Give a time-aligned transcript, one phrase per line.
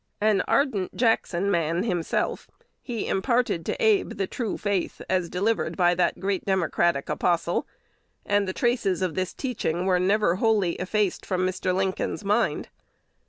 [0.19, 2.49] An ardent Jackson man himself,
[2.81, 7.67] he imparted to Abe the true faith, as delivered by that great democratic apostle;
[8.25, 11.71] and the traces of this teaching were never wholly effaced from Mr.
[11.71, 12.69] Lincoln's mind.